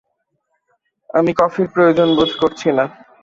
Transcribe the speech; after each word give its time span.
আমি 1.09 1.31
কফির 1.33 1.67
প্রয়োজন 1.73 2.07
বোধ 2.17 2.31
করছি 2.41 2.67
না। 2.77 2.85